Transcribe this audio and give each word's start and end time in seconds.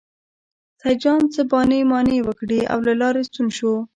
سیدجان 0.81 1.21
څه 1.33 1.41
بانې 1.51 1.79
مانې 1.91 2.17
وکړې 2.27 2.61
او 2.71 2.79
له 2.87 2.93
لارې 3.01 3.21
ستون 3.29 3.47
شو. 3.57 3.73